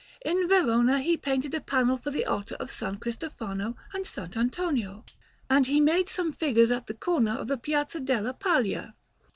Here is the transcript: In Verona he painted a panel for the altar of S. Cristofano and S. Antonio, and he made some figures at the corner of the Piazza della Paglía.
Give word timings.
In 0.25 0.47
Verona 0.47 0.99
he 0.99 1.15
painted 1.15 1.53
a 1.53 1.61
panel 1.61 1.95
for 1.95 2.09
the 2.09 2.25
altar 2.25 2.55
of 2.55 2.69
S. 2.69 2.81
Cristofano 2.99 3.75
and 3.93 4.03
S. 4.03 4.17
Antonio, 4.17 5.05
and 5.47 5.67
he 5.67 5.79
made 5.79 6.09
some 6.09 6.33
figures 6.33 6.71
at 6.71 6.87
the 6.87 6.95
corner 6.95 7.33
of 7.33 7.45
the 7.47 7.55
Piazza 7.59 7.99
della 7.99 8.33
Paglía. 8.33 8.95